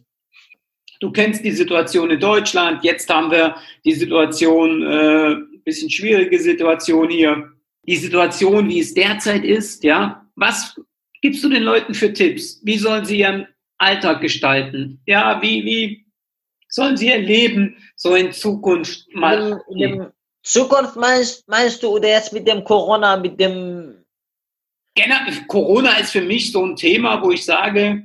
[1.00, 7.10] Du kennst die Situation in Deutschland, jetzt haben wir die Situation, äh, bisschen schwierige Situation
[7.10, 7.52] hier.
[7.88, 10.26] Die Situation, wie es derzeit ist, ja.
[10.36, 10.80] Was
[11.22, 12.62] gibst du den Leuten für Tipps?
[12.64, 13.48] Wie sollen sie ihren
[13.78, 15.02] Alltag gestalten?
[15.06, 16.06] Ja, wie, wie
[16.70, 19.62] sollen sie ihr Leben so in Zukunft mal.
[19.70, 20.12] In, in
[20.44, 24.04] Zukunft meinst, meinst du oder jetzt mit dem Corona, mit dem.
[25.48, 28.04] Corona ist für mich so ein Thema, wo ich sage,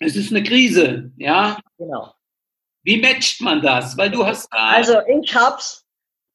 [0.00, 1.58] es ist eine Krise, ja.
[1.78, 2.14] Genau.
[2.82, 3.96] Wie matcht man das?
[3.96, 5.79] Weil du hast Also ich hab's.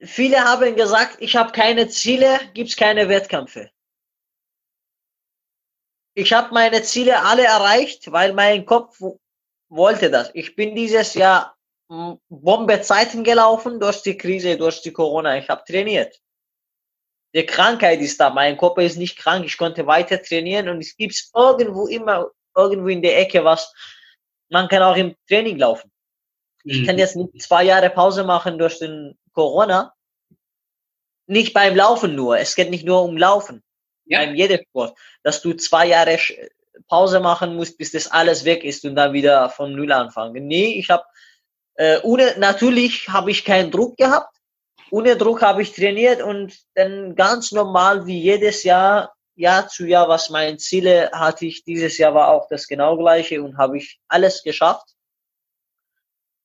[0.01, 3.71] Viele haben gesagt, ich habe keine Ziele, gibt's keine Wettkämpfe.
[6.13, 9.01] Ich habe meine Ziele alle erreicht, weil mein Kopf
[9.69, 10.31] wollte das.
[10.33, 11.55] Ich bin dieses Jahr
[11.87, 15.37] Bombezeiten gelaufen durch die Krise, durch die Corona.
[15.37, 16.19] Ich habe trainiert.
[17.33, 18.29] Die Krankheit ist da.
[18.29, 19.45] Mein Kopf ist nicht krank.
[19.45, 23.73] Ich konnte weiter trainieren und es gibt irgendwo immer irgendwo in der Ecke was.
[24.49, 25.91] Man kann auch im Training laufen.
[26.63, 26.99] Ich kann mhm.
[26.99, 29.93] jetzt nicht zwei Jahre Pause machen durch den Corona.
[31.27, 32.39] Nicht beim Laufen nur.
[32.39, 33.63] Es geht nicht nur um Laufen.
[34.05, 34.19] Ja.
[34.19, 34.97] Beim jedem Sport.
[35.23, 36.17] Dass du zwei Jahre
[36.87, 40.47] Pause machen musst, bis das alles weg ist und dann wieder von Null anfangen.
[40.47, 41.03] Nee, ich habe
[41.75, 44.35] äh, ohne, natürlich habe ich keinen Druck gehabt.
[44.91, 50.07] Ohne Druck habe ich trainiert und dann ganz normal wie jedes Jahr, Jahr zu Jahr,
[50.07, 53.99] was meine Ziele hatte ich dieses Jahr war auch das genau gleiche und habe ich
[54.07, 54.95] alles geschafft.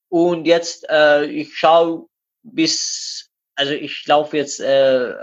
[0.09, 2.09] Und jetzt, äh, ich schaue
[2.43, 5.15] bis, also ich laufe jetzt äh,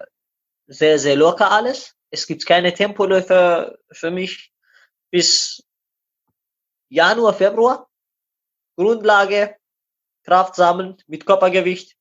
[0.68, 1.96] sehr, sehr locker alles.
[2.10, 4.52] Es gibt keine Tempoläufe für mich
[5.12, 5.64] bis
[6.90, 7.88] Januar, Februar.
[8.78, 9.58] Grundlage,
[10.24, 11.98] Kraft sammeln mit Körpergewicht,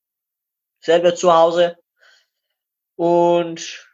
[0.80, 1.78] selber zu Hause.
[2.96, 3.88] Und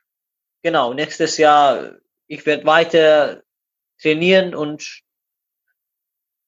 [0.62, 1.92] genau, nächstes Jahr,
[2.26, 3.42] ich werde weiter
[4.00, 5.02] trainieren und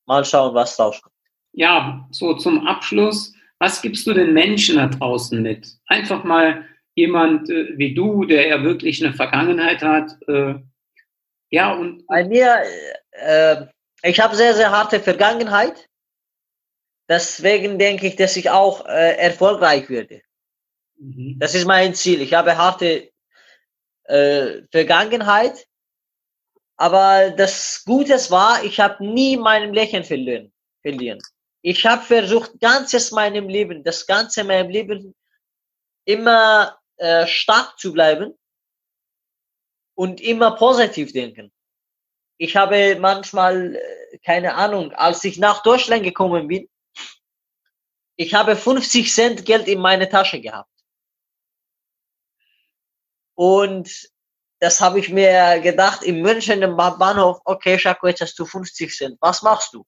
[0.06, 1.14] mal schauen, was rauskommt.
[1.52, 5.68] Ja, so zum Abschluss, was gibst du den Menschen da draußen mit?
[5.86, 6.64] Einfach mal
[6.94, 10.16] jemand äh, wie du, der ja wirklich eine Vergangenheit hat.
[10.28, 10.54] Äh,
[11.50, 12.06] ja, und.
[12.06, 12.62] Bei mir,
[13.12, 13.66] äh,
[14.02, 15.88] ich habe sehr, sehr harte Vergangenheit.
[17.08, 20.22] Deswegen denke ich, dass ich auch äh, erfolgreich werde.
[20.98, 21.36] Mhm.
[21.38, 22.22] Das ist mein Ziel.
[22.22, 23.10] Ich habe harte
[24.04, 25.66] äh, Vergangenheit,
[26.76, 30.52] aber das Gute war, ich habe nie meinem Lächeln verlieren.
[30.82, 31.20] verlieren.
[31.66, 35.14] Ich habe versucht, ganzes meinem Leben, das ganze meinem Leben
[36.04, 38.38] immer äh, stark zu bleiben
[39.94, 41.50] und immer positiv denken.
[42.36, 46.68] Ich habe manchmal, äh, keine Ahnung, als ich nach Deutschland gekommen bin,
[48.16, 50.70] ich habe 50 Cent Geld in meine Tasche gehabt.
[53.34, 53.90] Und
[54.60, 58.94] das habe ich mir gedacht, in München im Bahnhof, okay, Schako, jetzt hast du 50
[58.94, 59.16] Cent.
[59.22, 59.86] Was machst du?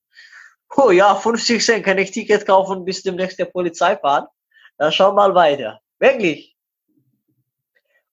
[0.74, 4.26] Oh ja, 50 Cent kann ich Ticket kaufen, bis demnächst der Polizei fahren.
[4.78, 5.80] Dann schau mal weiter.
[5.98, 6.56] Wirklich.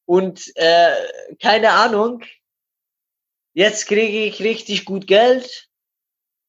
[0.05, 0.95] Und äh,
[1.41, 2.23] keine Ahnung,
[3.53, 5.69] jetzt kriege ich richtig gut Geld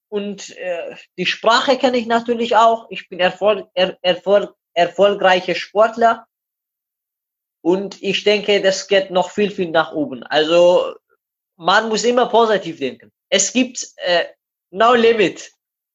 [0.08, 2.86] und äh, die Sprache kenne ich natürlich auch.
[2.90, 6.26] Ich bin erfolg, er, erfolg, erfolgreicher Sportler.
[7.62, 10.22] Und ich denke, das geht noch viel, viel nach oben.
[10.24, 10.94] Also
[11.56, 13.10] man muss immer positiv denken.
[13.28, 14.26] Es gibt äh,
[14.70, 15.53] no limit.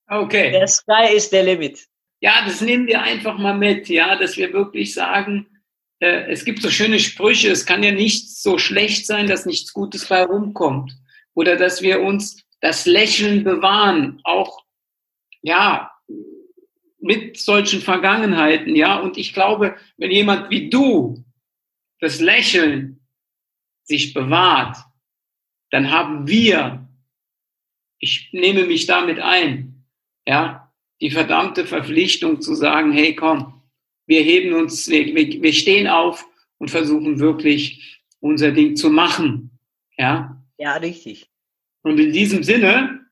[0.09, 0.51] Okay.
[0.51, 1.87] Der Sky ist der Limit.
[2.21, 5.47] Ja, das nehmen wir einfach mal mit, ja, dass wir wirklich sagen,
[5.99, 9.71] äh, es gibt so schöne Sprüche, es kann ja nichts so schlecht sein, dass nichts
[9.71, 10.93] Gutes bei rumkommt.
[11.33, 14.65] Oder dass wir uns das Lächeln bewahren, auch,
[15.41, 15.91] ja,
[16.99, 18.99] mit solchen Vergangenheiten, ja.
[18.99, 21.23] Und ich glaube, wenn jemand wie du
[21.99, 22.99] das Lächeln
[23.83, 24.77] sich bewahrt,
[25.71, 26.87] dann haben wir,
[27.99, 29.68] ich nehme mich damit ein,
[30.29, 30.71] ja,
[31.01, 33.63] die verdammte Verpflichtung zu sagen, hey, komm,
[34.05, 36.23] wir heben uns, wir, wir, stehen auf
[36.59, 39.57] und versuchen wirklich unser Ding zu machen,
[39.97, 40.39] ja.
[40.59, 41.31] Ja, richtig.
[41.81, 43.07] Und in diesem Sinne,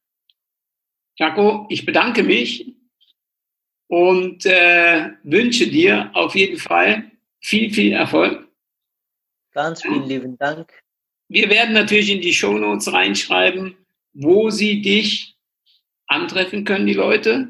[1.17, 2.75] Jaco, ich bedanke mich
[3.87, 8.47] und äh, wünsche dir auf jeden Fall viel, viel Erfolg.
[9.53, 10.71] Ganz vielen lieben Dank.
[11.29, 13.75] Wir werden natürlich in die Show Notes reinschreiben,
[14.13, 15.36] wo sie dich
[16.07, 17.49] antreffen können, die Leute.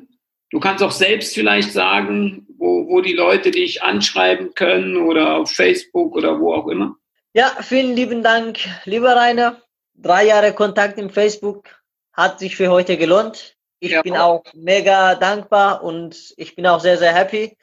[0.50, 5.52] Du kannst auch selbst vielleicht sagen, wo, wo die Leute dich anschreiben können oder auf
[5.52, 6.96] Facebook oder wo auch immer.
[7.34, 9.62] Ja, vielen lieben Dank, lieber Rainer
[9.98, 11.82] drei Jahre Kontakt im Facebook
[12.14, 13.56] hat sich für heute gelohnt.
[13.80, 14.02] Ich ja.
[14.02, 17.58] bin auch mega dankbar und ich bin auch sehr, sehr happy.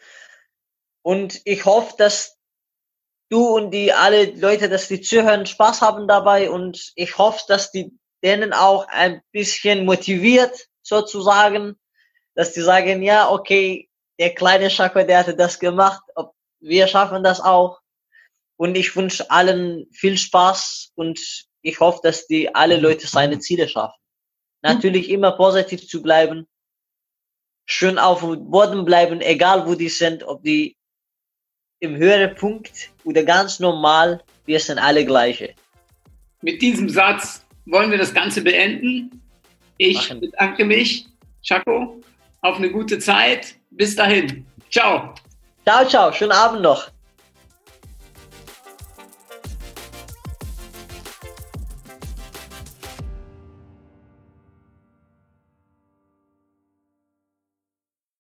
[1.02, 2.38] Und ich hoffe, dass
[3.30, 7.72] du und die alle Leute, dass die zuhören, Spaß haben dabei und ich hoffe, dass
[7.72, 7.92] die
[8.22, 11.76] denen auch ein bisschen motiviert sozusagen,
[12.34, 16.02] dass die sagen, ja, okay, der kleine Schako, der hatte das gemacht,
[16.60, 17.80] wir schaffen das auch.
[18.56, 21.20] Und ich wünsche allen viel Spaß und
[21.62, 23.98] ich hoffe, dass die alle Leute seine Ziele schaffen.
[24.62, 26.46] Natürlich immer positiv zu bleiben,
[27.66, 30.76] schön auf dem Boden bleiben, egal wo die sind, ob die
[31.80, 35.54] im höheren Punkt oder ganz normal, wir sind alle gleiche.
[36.42, 39.23] Mit diesem Satz wollen wir das Ganze beenden.
[39.78, 40.20] Ich Machen.
[40.20, 41.06] bedanke mich,
[41.42, 42.00] Chaco,
[42.42, 43.56] auf eine gute Zeit.
[43.70, 44.46] Bis dahin.
[44.70, 45.14] Ciao.
[45.66, 46.12] Ciao, ciao.
[46.12, 46.90] Schönen Abend noch.